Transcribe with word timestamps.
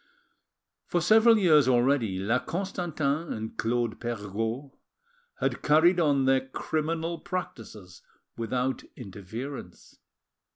For 0.87 0.99
several 0.99 1.37
years 1.37 1.67
already 1.67 2.17
La 2.17 2.39
Constantin 2.39 3.31
and 3.31 3.55
Claude 3.55 3.99
Perregaud 3.99 4.71
had 5.39 5.61
carried 5.61 5.99
on 5.99 6.25
their 6.25 6.47
criminal 6.47 7.19
practices 7.19 8.01
without 8.35 8.83
interference. 8.95 9.99